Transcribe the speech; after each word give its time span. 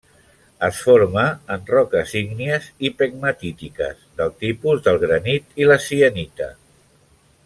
Es 0.67 0.77
forma 0.85 1.25
en 1.55 1.67
roques 1.73 2.13
ígnies 2.21 2.69
i 2.89 2.91
pegmatítiques, 3.01 4.01
del 4.23 4.33
tipus 4.45 4.81
del 4.89 4.99
granit 5.05 5.63
i 5.65 5.69
la 5.73 5.79
sienita. 5.89 6.49